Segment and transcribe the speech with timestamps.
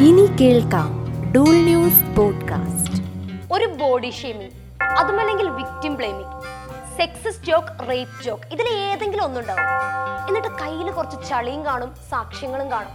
[0.00, 3.02] ഇനി കേൾക്കാം Dool news podcast.
[3.52, 6.42] ഒരു ബോഡി ഷേമിംഗ് അതുമല്ലെങ്കിൽ victim blaming
[6.98, 9.60] sexist joke rape joke ഇതിൽ ഏതെങ്കിലും ഒന്നുണ്ടാവും.
[10.28, 12.90] എന്നിട്ട് കയ്യിൽ കുറച്ച് ചളിയും കാണും സാക്ഷ്യങ്ങളും കാണും.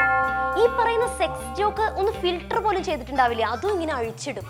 [0.64, 4.44] ഈ പറയുന്ന സെക്സ് ജോക്ക് ഒന്ന് ഫിൽട്ടർ പോലും ചെയ്തിട്ടുണ്ടാവില്ല അതും ഇങ്ങനെ അഴിച്ചിടും.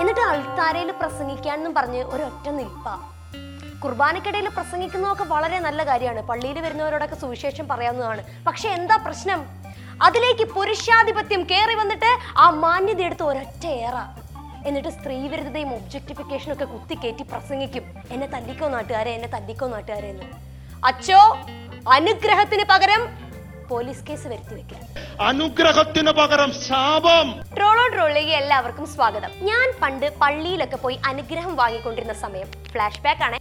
[0.00, 2.88] എന്നിട്ട് അൾത്താരയിൽ പ്രസംഗിക്കാനെന്നും പറഞ്ഞ് ഒരൊറ്റ നിൽപ്പ.
[3.84, 6.22] കുർബാനക്കിടയിൽ പ്രസംഗിക്കുന്നതൊക്കെ വളരെ നല്ല കാര്യമാണ്.
[6.22, 8.24] പള്ളിയിൽ വരുന്നവരോടൊക്കെ സുവിശേഷം പറയാവുന്നതാണ്.
[8.46, 9.67] പക്ഷെ എന്താ പ്രശ്നം?
[10.02, 13.96] അതിലേക്ക് പുരുഷാധിപത്യം കയറി വന്നിട്ട് ആ മാന്യത എടുത്ത് ഒരൊറ്റ ഏറ.
[14.66, 17.84] എന്നിട്ട് സ്ത്രീ വിരുദ്ധതയും ഒബ്ജക്ടിഫിക്കേഷനും ഒക്കെ കുത്തിക്കയറ്റി പ്രസംഗിക്കും.
[18.10, 20.26] എന്നെ തല്ലിക്കോ നാട്ടുകാരെ എന്നെ തല്ലിക്കോ നാട്ടുകാരെ എന്ന്.
[20.84, 21.38] അച്ചോ
[21.90, 23.02] അനുഗ്രഹത്തിന് പകരം
[23.70, 27.28] പോലീസ് കേസ് വരുത്തി വെക്കരുത് അനുഗ്രഹത്തിന് പകരം ശാപം.
[27.56, 29.30] ട്രോളോ ട്രോളിലേക്ക് എല്ലാവർക്കും സ്വാഗതം.
[29.48, 32.48] ഞാൻ പണ്ട് പള്ളിയിലൊക്കെ പോയി അനുഗ്രഹം വാങ്ങിക്കൊണ്ടിരുന്ന സമയം.
[32.72, 33.38] ഫ്ലാഷ് ബാക്ക് ആണ്.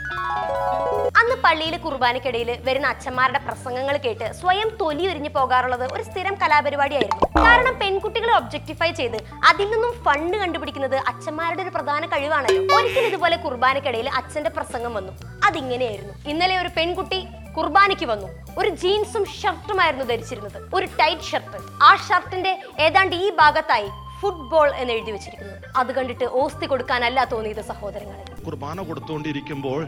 [1.20, 7.42] അന്ന് പള്ളിയിലെ കുർബാനക്കിടയിൽ വരുന്ന അച്ഛന്മാരുടെ പ്രസംഗങ്ങൾ കേട്ട് സ്വയം തൊലി ഒരിഞ്ഞു പോകാറുള്ളത് ഒരു സ്ഥിരം കലാപരിപാടിയായിരുന്നു.
[7.46, 12.78] കാരണം പെൺകുട്ടികളെ ഒബ്ജക്ടിഫൈ ചെയ്ത് അതിൽ നിന്നും ഫണ്ട് കണ്ടുപിടിക്കുന്നത് അച്ഛന്മാരുടെ ഒരു പ്രധാന കഴിവാണല്ലോ.
[12.78, 15.14] ഒരിക്കൽ ഇതുപോലെ കുർബാനക്കിടയിൽ അച്ഛന്റെ പ്രസംഗം വന്നു.
[15.48, 16.14] അതിങ്ങനെയായിരുന്നു.
[16.30, 17.20] ഇന്നലെ ഒരു പെൺകുട്ടി
[17.58, 18.28] കുർബാനയ്ക്ക് വന്നു.
[18.60, 20.58] ഒരു ജീൻസും ഷർട്ടുമായിരുന്നു ധരിച്ചിരുന്നത്.
[20.78, 22.52] ഒരു ടൈറ്റ് ഷർട്ട് ആ ഷർട്ടിന്റെ
[22.86, 23.90] ഏതാണ്ട് ഈ ഭാഗത്തായി
[24.22, 28.24] ഫുട്ബോൾ എന്ന് എഴുതി വെച്ചിരിക്കുന്നു അത് കണ്ടിട്ട് ഓസ്തി കൊടുക്കാനല്ല തോന്നിയത് സഹോദരങ്ങളെ.
[28.46, 29.82] കുർബാന കൊടുത്തുകൊണ്ടിരിക്കുമ്പോൾ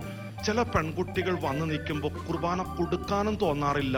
[0.46, 3.98] ചില പെൺകുട്ടികൾ വന്നു നിൽക്കുമ്പോൾ കുർബാന കൊടുക്കാനും തോന്നാറില്ല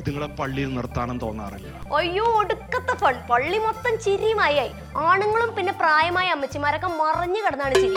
[0.00, 1.72] ഇതുങ്ങളെ പള്ളിയിൽ നിർത്താനും തോന്നാറില്ല.
[1.98, 2.94] അയ്യോ ഒടുക്കത്തെ
[3.30, 4.66] പള്ളി മൊത്തം ചിരിയുമായി
[5.08, 7.96] ആണുങ്ങളും പിന്നെ പ്രായമായ അമ്മച്ചിമാരൊക്കെ മറഞ്ഞു കിടന്നാണ് ചിരി.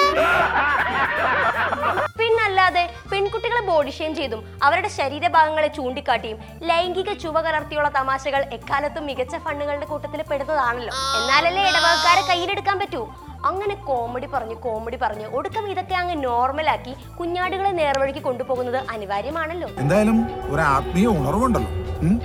[2.22, 9.88] പിന്നല്ലാതെ പെൺകുട്ടികളെ ബോഡി ഷെയിം ചെയ്തും അവരുടെ ശരീരഭാഗങ്ങളെ ചൂണ്ടിക്കാട്ടിയും ലൈംഗിക ചുവ കലർത്തിയുള്ള തമാശകൾ എക്കാലത്തും മികച്ച ഫണ്ണുകളുടെ
[9.94, 10.94] കൂട്ടത്തിൽ പെടുന്നതാണല്ലോ.
[11.20, 13.04] എന്നാലല്ലേ ഇടവകക്കാരെ കയ്യിലെടുക്കാൻ പറ്റൂ?
[13.46, 19.68] അങ്ങനെ കോമഡി പറഞ്ഞ് കോമഡി പറഞ്ഞ് ഒടുക്കം ഇതൊക്കെ അങ്ങ് നോർമലാക്കി കുഞ്ഞാടുകളെ നേർവഴിക്ക് കൊണ്ടുപോകുന്നത് അനിവാര്യമാണല്ലോ.
[19.78, 20.20] എന്തായാലും
[20.52, 21.72] ഒരു ആത്മീയ ഉണർവുണ്ടല്ലോ.
[22.02, 22.16] ഉം?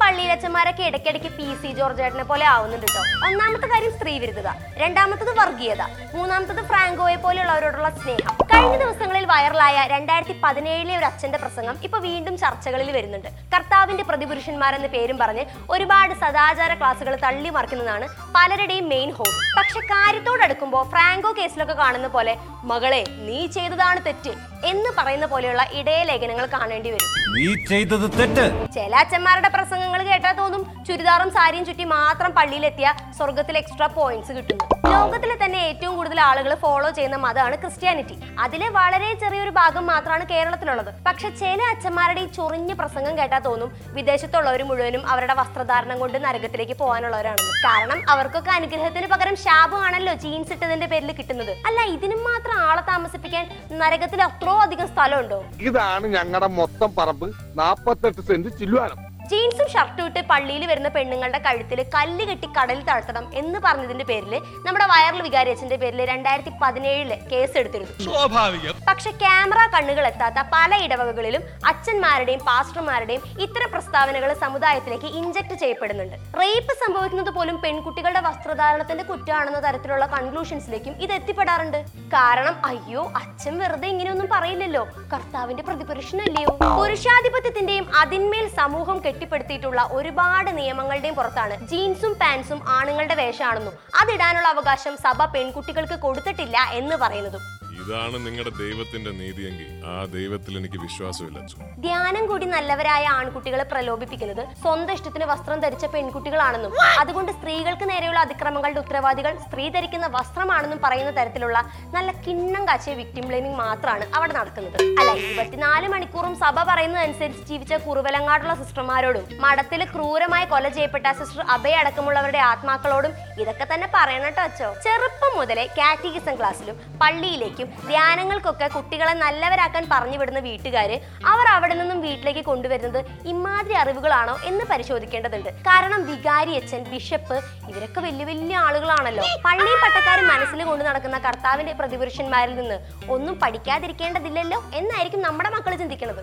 [0.00, 1.46] പള്ളിയിലച്ചന്മാരൊക്കെ ഇടയ്ക്കിടയ്ക്ക് പി.
[1.60, 1.68] സി.
[1.78, 4.48] ജോർജ് ഏട്ടനെ പോലെ ആവുന്നുണ്ട് കേട്ടോ ഒന്നാമത്തെ കാര്യം സ്ത്രീ വിരുദ്ധത
[4.82, 5.82] രണ്ടാമത്തത് വർഗീയത
[6.16, 8.34] മൂന്നാമത്തത് ഫ്രാങ്കോയെ പോലെയുള്ളവരോടുള്ള സ്നേഹം.
[8.52, 13.28] കഴിഞ്ഞ ദിവസങ്ങളിൽ വൈറലായ രണ്ടായിരത്തി പതിനേഴിലെ ഒരു അച്ഛന്റെ പ്രസംഗം ഇപ്പൊ വീണ്ടും ചർച്ചകളിൽ വരുന്നുണ്ട്.
[13.54, 21.32] കർത്താവിന്റെ പ്രതിപുരുഷന്മാരെന്ന പേരും പറഞ്ഞ് ഒരുപാട് സദാചാര ക്ലാസ്സുകൾ തള്ളി മറിക്കുന്നതാണ് പലരുടെയും മെയിൻ ഹോം പക്ഷെ കാര്യത്തോടടുക്കുമ്പോൾ ഫ്രാങ്കോ
[21.40, 22.34] കേസിലൊക്കെ കാണുന്ന പോലെ
[22.72, 24.34] മകളെ നീ ചെയ്തതാണ് തെറ്റ്
[24.72, 27.10] എന്ന് പറയുന്ന പോലെയുള്ള ഇടയ ലേഖനങ്ങൾ കാണേണ്ടി വരും.
[27.34, 28.44] നീ ചെയ്തത് തെറ്റ്.
[28.76, 34.58] ചില അച്ഛന്മാരുടെ പ്രസംഗങ്ങൾ കേട്ടാൽ തോന്നും ചുരിദാറും സാരിയും ചുറ്റി മാത്രം പള്ളിയിലെത്തിയ സ്വർഗത്തിൽ എക്സ്ട്രാ പോയിന്റ്സ് കിട്ടും
[34.94, 40.90] ലോകത്തിലെ തന്നെ ഏറ്റവും കൂടുതൽ ആളുകൾ ഫോളോ ചെയ്യുന്ന മതമാണ് ക്രിസ്ത്യാനിറ്റി അതിലെ വളരെ ചെറിയൊരു ഭാഗം മാത്രമാണ് കേരളത്തിലുള്ളത്.
[41.06, 47.42] പക്ഷെ ചില അച്ഛന്മാരുടെ ഈ ചൊറിഞ്ഞ പ്രസംഗം കേട്ടാ തോന്നും വിദേശത്തുള്ളവർ മുഴുവനും അവരുടെ വസ്ത്രധാരണം കൊണ്ട് നരകത്തിലേക്ക് പോകാനുള്ളവരാണ്.
[47.66, 51.52] കാരണം അവർക്കൊക്കെ അനുഗ്രഹത്തിന് പകരം ശാപമാണല്ലോ ജീൻസ് ഇട്ടതിന്റെ പേരിൽ കിട്ടുന്നത്.
[51.70, 53.46] അല്ല ഇതിനും മാത്രം ആളെ താമസിപ്പിക്കാൻ
[53.82, 55.40] നരകത്തിൽ അത്രോ അധികം സ്ഥലമുണ്ടോ?
[55.70, 57.23] ഇതാണ് ഞങ്ങളുടെ മൊത്തം പറമ്പ്.
[57.54, 59.13] നാപ്പത്തെട്ട് സെന്റ് ചില്ലുവാനം.
[59.30, 64.34] ജീൻസും ഷർട്ടും ഇട്ട് പള്ളിയിൽ വരുന്ന പെണ്ണുങ്ങളുടെ കഴുത്തിൽ കല്ല് കെട്ടി കടലിൽ താഴ്ത്തണം എന്ന് പറഞ്ഞതിന്റെ പേരിൽ
[64.66, 68.04] നമ്മുടെ വയറൽ വികാരി അച്ഛന്റെ പേരിൽ രണ്ടായിരത്തി പതിനേഴിൽ കേസ് എടുത്തിരുന്നു.
[68.04, 68.74] സ്വാഭാവികം.
[68.88, 76.16] പക്ഷെ ക്യാമറ കണ്ണുകൾ എത്താത്ത പല ഇടവകകളിലും അച്ഛന്മാരുടെയും പാസ്റ്റർമാരുടെയും ഇത്തരം പ്രസ്താവനകൾ സമുദായത്തിലേക്ക് ഇഞ്ചക്ട് ചെയ്യപ്പെടുന്നുണ്ട്.
[76.40, 81.80] റേപ്പ് സംഭവിക്കുന്നത് പോലും പെൺകുട്ടികളുടെ വസ്ത്രധാരണത്തിന്റെ കുറ്റമാണെന്ന തരത്തിലുള്ള കൺക്ലൂഷൻസിലേക്കും ഇത് എത്തിപ്പെടാറുണ്ട്.
[82.16, 84.84] കാരണം അയ്യോ അച്ഛൻ വെറുതെ ഇങ്ങനെയൊന്നും പറയില്ലല്ലോ.
[85.12, 86.58] കർത്താവിന്റെ പ്രതിപുരുഷനല്ലയോ?
[86.80, 91.54] പുരുഷാധിപത്യത്തിന്റെയും അതിന്മേൽ സമൂഹം കെട്ടിപ്പടുത്തിയിട്ടുള്ള ഒരുപാട് നിയമങ്ങളുടെയും പുറത്താണ്.
[91.70, 97.44] ജീൻസും പാൻസും ആണുങ്ങളുടെ വേഷമാണെന്നും അതിടാനുള്ള അവകാശം സഭ പെൺകുട്ടികൾക്ക് കൊടുത്തിട്ടില്ല എന്ന് പറയുന്നതും.
[97.74, 101.38] ഇതാണ് നിങ്ങളുടെ ദൈവത്തിന്റെ നീതിയെങ്കിൽ ആ ദൈവത്തിൽ എനിക്ക് വിശ്വാസമില്ല
[101.84, 109.32] ധ്യാനം കൂടി നല്ലവരായ ആൺകുട്ടികളെ പ്രലോഭിപ്പിക്കുന്നത് സ്വന്തം ഇഷ്ടത്തിന് വസ്ത്രം ധരിച്ച പെൺകുട്ടികളാണെന്നും അതുകൊണ്ട് സ്ത്രീകൾക്ക് നേരെയുള്ള അതിക്രമങ്ങളുടെ ഉത്തരവാദികൾ
[109.44, 111.58] സ്ത്രീ ധരിക്കുന്ന വസ്ത്രമാണെന്നും പറയുന്ന തരത്തിലുള്ള
[111.94, 114.78] നല്ല കിണ്ണം കാച്ചിയ വിക്ടിം ബ്ലെയിമിംഗ് മാത്രമാണ് അവിടെ നടക്കുന്നത്.
[115.00, 122.42] അല്ല ഇരുപത്തിനാല് മണിക്കൂറും സഭ പറയുന്നതനുസരിച്ച് ജീവിച്ച കുറുവലങ്ങാടുള്ള സിസ്റ്റർമാരോടും മഠത്തിൽ ക്രൂരമായി കൊല ചെയ്യപ്പെട്ട സിസ്റ്റർ അഭയ അടക്കമുള്ളവരുടെ
[122.50, 123.12] ആത്മാക്കളോടും
[123.42, 130.96] ഇതൊക്കെ തന്നെ പറയണട്ടോ അച്ചോ ചെറുപ്പം മുതലേ കാറ്റഗിസം ക്ലാസ്സിലും പള്ളിയിലേക്കും ധ്യാനങ്ങൾക്കൊക്കെ കുട്ടികളെ നല്ലവരാക്കാൻ പറഞ്ഞു വിടുന്ന വീട്ടുകാര്
[131.32, 133.00] അവർ അവിടെ നിന്നും വീട്ടിലേക്ക് കൊണ്ടുവരുന്നത്
[133.32, 135.50] ഇമാതിരി അറിവുകളാണോ എന്ന് പരിശോധിക്കേണ്ടതുണ്ട്.
[135.68, 137.36] കാരണം വികാരി അച്ഛൻ ബിഷപ്പ്
[137.70, 139.24] ഇവരൊക്കെ വലിയ വലിയ ആളുകളാണല്ലോ.
[139.46, 142.78] പള്ളി പട്ടക്കാരൻ മനസ്സിൽ കൊണ്ടു നടക്കുന്ന കർത്താവിന്റെ പ്രതിപുരുഷന്മാരിൽ നിന്ന്
[143.16, 146.22] ഒന്നും പഠിക്കാതിരിക്കേണ്ടതില്ലല്ലോ എന്നായിരിക്കും നമ്മുടെ മക്കൾ ചിന്തിക്കുന്നത്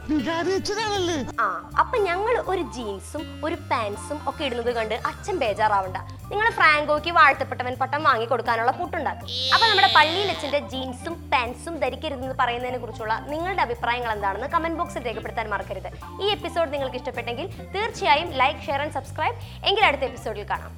[1.46, 1.50] ആ
[1.84, 5.98] അപ്പൊ ഞങ്ങൾ ഒരു ജീൻസും ഒരു പാൻസും ഒക്കെ ഇടുന്നത് കണ്ട് അച്ഛൻ ബേജാറാവണ്ട.
[6.32, 9.28] നിങ്ങൾ ഫ്രാങ്കോയ്ക്ക് വാഴ്ത്തപ്പെട്ടവൻ പട്ടം വാങ്ങി കൊടുക്കാനുള്ള കൂട്ടുണ്ടാക്കും.
[9.54, 15.50] അപ്പൊ നമ്മുടെ പള്ളിയിൽ അച്ഛന്റെ ജീൻസും പാൻസും ധരിക്കരുതെന്ന് പറയുന്നതിനെ കുറിച്ചുള്ള നിങ്ങളുടെ അഭിപ്രായങ്ങൾ എന്താണെന്ന് കമന്റ് ബോക്സിൽ രേഖപ്പെടുത്താൻ
[15.56, 15.90] മറക്കരുത്.
[16.24, 19.38] ഈ എപ്പിസോഡ് നിങ്ങൾക്ക് ഇഷ്ടപ്പെട്ടെങ്കിൽ തീർച്ചയായും ലൈക്ക് ഷെയർ ആൻഡ് സബ്സ്ക്രൈബ്
[19.70, 20.74] എങ്കിൽ അടുത്ത എപ്പിസോഡിൽ കാണാം.